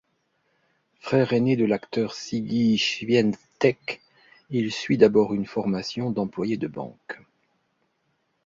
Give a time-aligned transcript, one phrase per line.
[0.99, 4.01] Frère aîné de l'acteur Siggi Schwientek,
[4.49, 7.19] il suit d'abord une formation d'employé de banque.